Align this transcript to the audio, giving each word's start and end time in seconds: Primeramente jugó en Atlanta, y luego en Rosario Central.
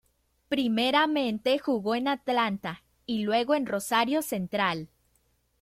Primeramente 0.49 1.59
jugó 1.59 1.93
en 1.93 2.07
Atlanta, 2.07 2.81
y 3.05 3.19
luego 3.23 3.53
en 3.53 3.67
Rosario 3.67 4.23
Central. 4.23 4.89